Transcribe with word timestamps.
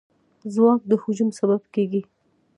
ځواک 0.53 0.81
د 0.89 0.91
هجوم 1.03 1.29
سبب 1.39 1.61
کېږي. 1.73 2.01